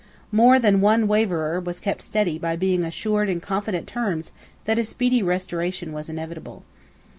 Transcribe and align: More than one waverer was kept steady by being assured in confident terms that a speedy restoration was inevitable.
More 0.31 0.57
than 0.57 0.81
one 0.81 1.07
waverer 1.07 1.59
was 1.59 1.79
kept 1.79 2.01
steady 2.01 2.39
by 2.39 2.55
being 2.55 2.83
assured 2.83 3.29
in 3.29 3.39
confident 3.39 3.85
terms 3.85 4.31
that 4.65 4.79
a 4.79 4.83
speedy 4.83 5.21
restoration 5.21 5.93
was 5.93 6.09
inevitable. 6.09 6.63